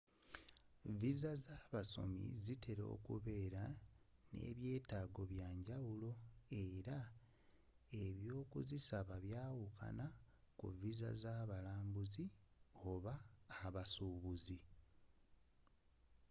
viza 0.99 1.31
z'abasomi 1.43 2.25
zitera 2.43 2.83
okubeera 2.95 3.63
n'ebyetaago 4.35 5.19
ebyenjawulo 5.25 6.11
era 6.65 6.97
ebyokuzisaba 8.05 9.15
byawukana 9.25 10.05
ku 10.59 10.67
viza 10.79 11.09
z'abalambuzi 11.21 12.23
oba 12.91 13.13
abasuubuzi 13.65 14.57